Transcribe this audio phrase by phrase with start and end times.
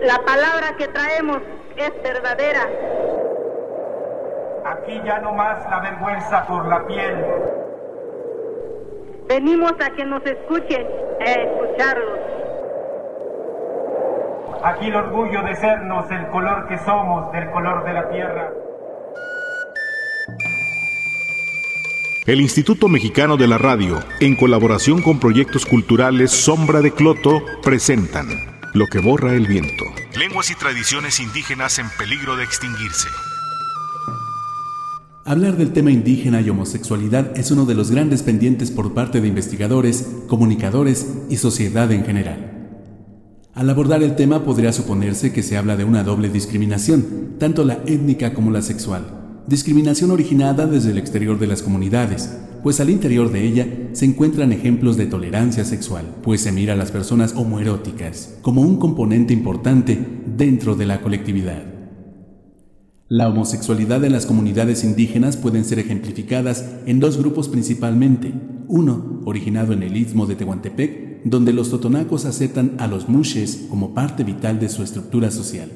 [0.00, 1.38] La palabra que traemos
[1.76, 2.68] es verdadera.
[4.64, 7.24] Aquí ya no más la vergüenza por la piel.
[9.28, 10.86] Venimos a que nos escuchen,
[11.20, 12.18] a escucharlos.
[14.64, 18.52] Aquí el orgullo de sernos el color que somos, del color de la tierra.
[22.26, 28.55] El Instituto Mexicano de la Radio, en colaboración con proyectos culturales Sombra de Cloto, presentan
[28.76, 29.84] Lo que borra el viento.
[30.18, 33.08] Lenguas y tradiciones indígenas en peligro de extinguirse.
[35.24, 39.28] Hablar del tema indígena y homosexualidad es uno de los grandes pendientes por parte de
[39.28, 42.74] investigadores, comunicadores y sociedad en general.
[43.54, 47.78] Al abordar el tema podría suponerse que se habla de una doble discriminación, tanto la
[47.86, 49.25] étnica como la sexual.
[49.48, 54.50] Discriminación originada desde el exterior de las comunidades, pues al interior de ella se encuentran
[54.50, 60.04] ejemplos de tolerancia sexual, pues se mira a las personas homoeróticas como un componente importante
[60.36, 61.62] dentro de la colectividad.
[63.06, 68.34] La homosexualidad en las comunidades indígenas pueden ser ejemplificadas en dos grupos principalmente.
[68.66, 73.94] Uno, originado en el istmo de Tehuantepec, donde los totonacos aceptan a los mushes como
[73.94, 75.70] parte vital de su estructura social.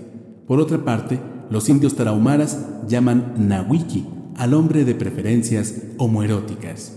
[0.48, 4.06] Por otra parte, los indios tarahumaras llaman nahuiki
[4.36, 6.96] al hombre de preferencias homoeróticas.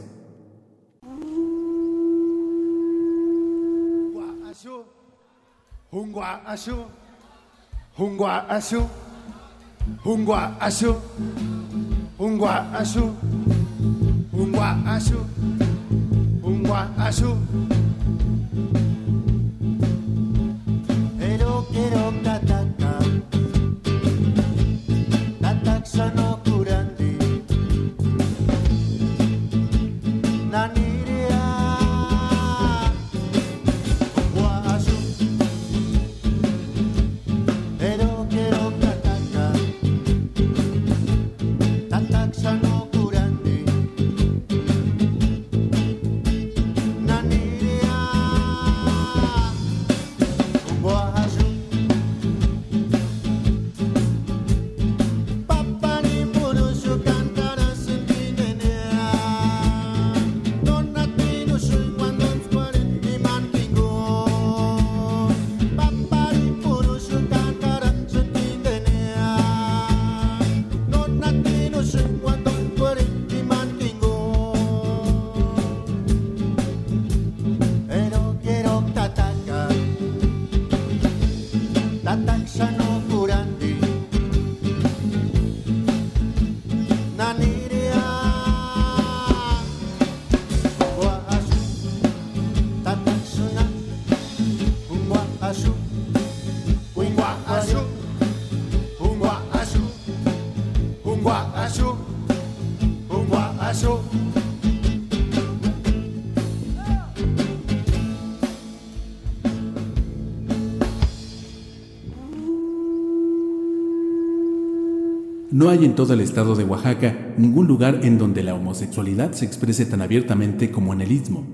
[115.54, 119.46] No hay en todo el estado de Oaxaca ningún lugar en donde la homosexualidad se
[119.46, 121.46] exprese tan abiertamente como en el Istmo.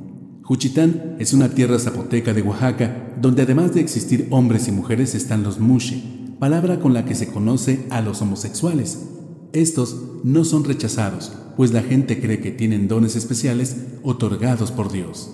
[0.41, 5.43] Juchitán es una tierra zapoteca de Oaxaca donde además de existir hombres y mujeres están
[5.43, 6.01] los mushe,
[6.39, 9.05] palabra con la que se conoce a los homosexuales.
[9.51, 15.31] Estos no son rechazados, pues la gente cree que tienen dones especiales otorgados por Dios.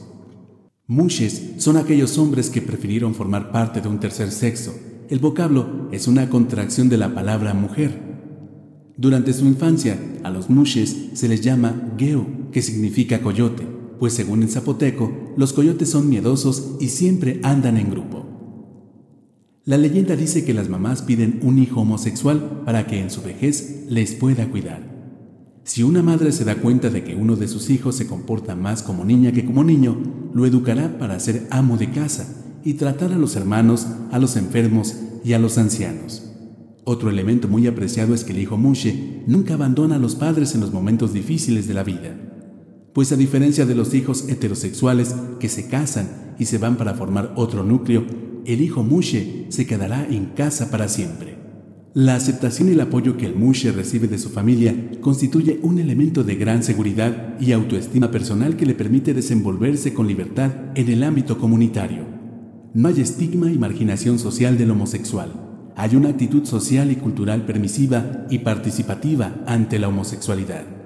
[0.87, 4.73] Mushes son aquellos hombres que prefirieron formar parte de un tercer sexo.
[5.07, 8.04] El vocablo es una contracción de la palabra mujer.
[8.97, 13.67] Durante su infancia, a los mushes se les llama geo, que significa coyote,
[13.99, 18.25] pues según el zapoteco, los coyotes son miedosos y siempre andan en grupo.
[19.65, 23.85] La leyenda dice que las mamás piden un hijo homosexual para que en su vejez
[23.89, 24.95] les pueda cuidar.
[25.63, 28.83] Si una madre se da cuenta de que uno de sus hijos se comporta más
[28.83, 29.97] como niña que como niño,
[30.33, 34.95] lo educará para ser amo de casa y tratar a los hermanos, a los enfermos
[35.23, 36.34] y a los ancianos.
[36.87, 40.61] Otro elemento muy apreciado es que el hijo Mushe nunca abandona a los padres en
[40.61, 42.15] los momentos difíciles de la vida,
[42.93, 47.33] pues a diferencia de los hijos heterosexuales que se casan y se van para formar
[47.37, 48.05] otro núcleo,
[48.45, 51.39] el hijo Mushe se quedará en casa para siempre.
[51.95, 56.23] La aceptación y el apoyo que el Mushe recibe de su familia constituye un elemento
[56.23, 61.39] de gran seguridad y autoestima personal que le permite desenvolverse con libertad en el ámbito
[61.39, 62.05] comunitario.
[62.75, 68.25] No hay estigma y marginación social del homosexual hay una actitud social y cultural permisiva
[68.29, 70.84] y participativa ante la homosexualidad.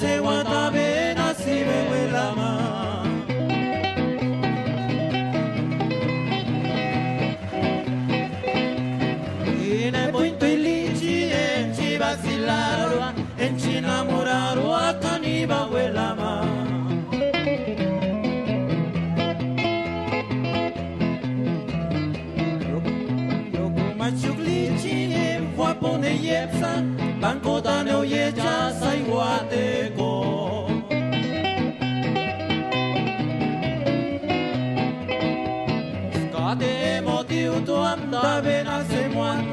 [0.00, 0.25] Se watabe
[38.26, 39.45] Babena, c'est moi.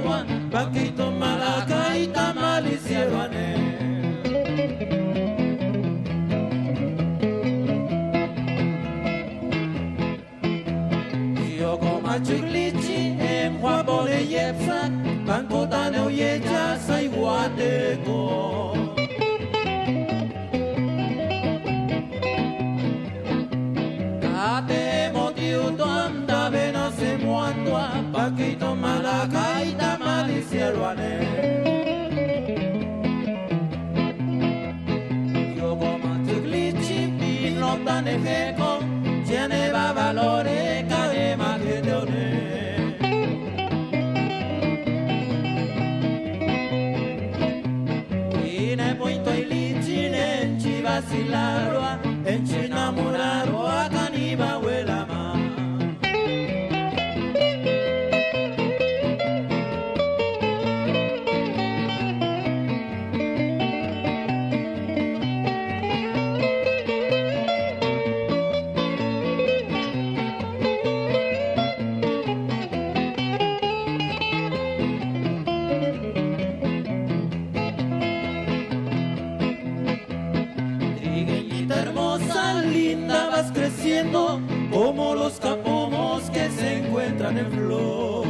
[87.33, 88.25] Encuentran en flor.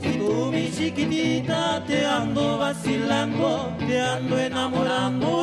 [0.00, 5.41] Si tú, mi chiquitita, te ando vacilando, te ando enamorando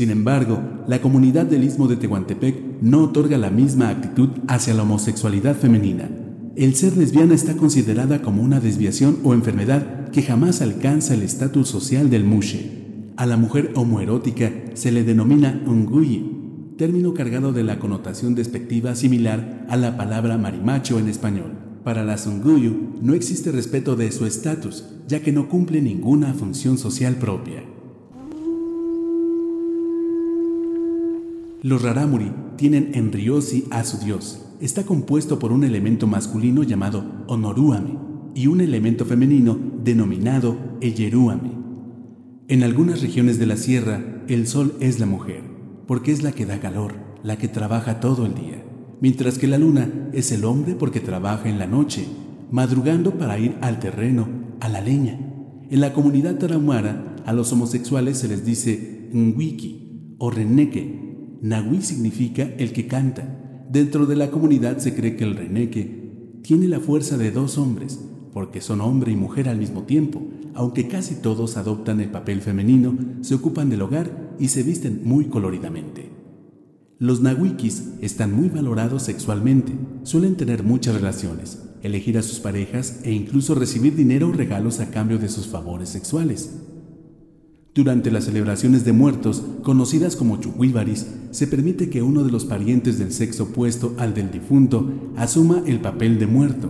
[0.00, 4.84] Sin embargo, la comunidad del Istmo de Tehuantepec no otorga la misma actitud hacia la
[4.84, 6.08] homosexualidad femenina.
[6.56, 11.68] El ser lesbiana está considerada como una desviación o enfermedad que jamás alcanza el estatus
[11.68, 13.12] social del mushe.
[13.18, 19.66] A la mujer homoerótica se le denomina unguyi, término cargado de la connotación despectiva similar
[19.68, 21.58] a la palabra marimacho en español.
[21.84, 26.78] Para las unguyu no existe respeto de su estatus, ya que no cumple ninguna función
[26.78, 27.64] social propia.
[31.62, 34.46] Los raramuri tienen en Ryosi a su dios.
[34.60, 37.98] Está compuesto por un elemento masculino llamado Onoruame
[38.34, 41.52] y un elemento femenino denominado Eyeruame.
[42.48, 45.42] En algunas regiones de la sierra, el sol es la mujer,
[45.86, 48.64] porque es la que da calor, la que trabaja todo el día,
[49.02, 52.06] mientras que la luna es el hombre porque trabaja en la noche,
[52.50, 54.28] madrugando para ir al terreno,
[54.60, 55.18] a la leña.
[55.70, 61.09] En la comunidad tarahumara, a los homosexuales se les dice Nwiki o Reneque,
[61.42, 63.66] Nahui significa el que canta.
[63.70, 67.98] Dentro de la comunidad se cree que el reneque tiene la fuerza de dos hombres,
[68.32, 70.22] porque son hombre y mujer al mismo tiempo,
[70.54, 75.26] aunque casi todos adoptan el papel femenino, se ocupan del hogar y se visten muy
[75.26, 76.10] coloridamente.
[76.98, 83.12] Los nahuikis están muy valorados sexualmente, suelen tener muchas relaciones, elegir a sus parejas e
[83.12, 86.50] incluso recibir dinero o regalos a cambio de sus favores sexuales.
[87.72, 92.98] Durante las celebraciones de muertos, conocidas como chuhuíbaris, se permite que uno de los parientes
[92.98, 96.68] del sexo opuesto al del difunto asuma el papel de muerto.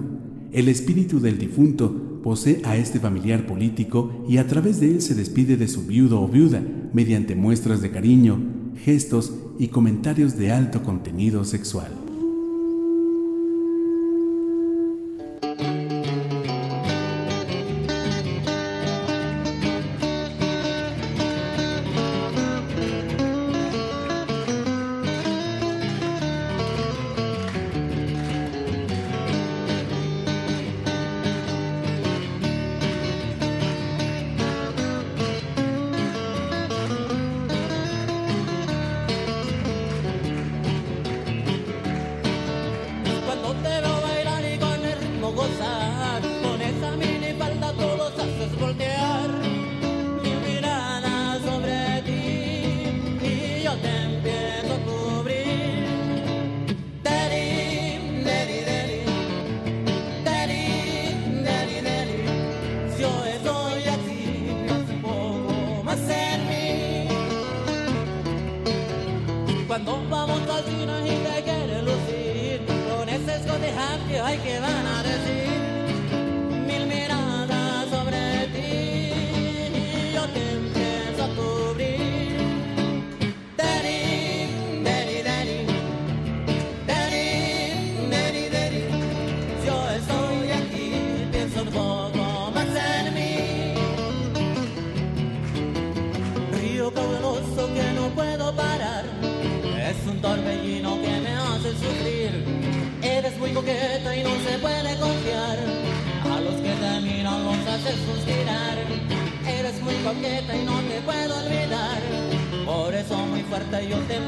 [0.53, 5.15] El espíritu del difunto posee a este familiar político y a través de él se
[5.15, 8.39] despide de su viudo o viuda mediante muestras de cariño,
[8.85, 12.10] gestos y comentarios de alto contenido sexual.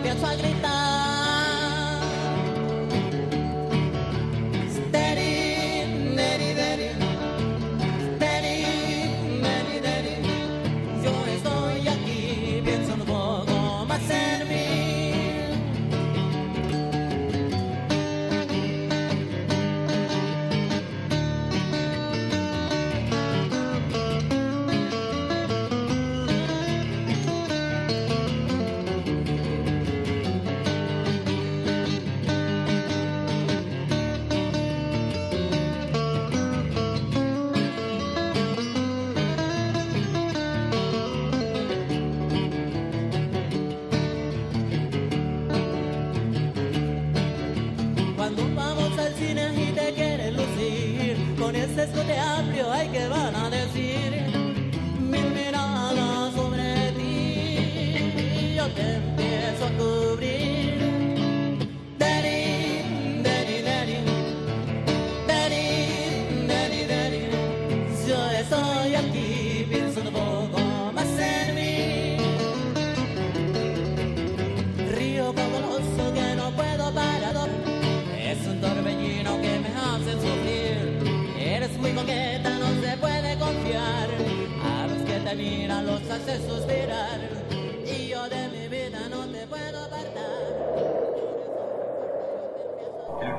[0.03, 1.02] penso a gritar.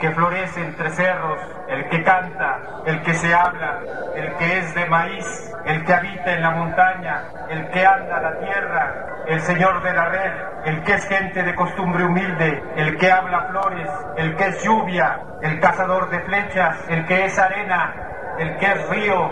[0.04, 3.80] Que florece entre cerros, el que canta, el que se habla,
[4.14, 8.38] el que es de maíz, el que habita en la montaña, el que anda la
[8.38, 10.32] tierra, el señor de la red,
[10.66, 15.22] el que es gente de costumbre humilde, el que habla flores, el que es lluvia,
[15.42, 17.96] el cazador de flechas, el que es arena,
[18.40, 19.32] el que es río,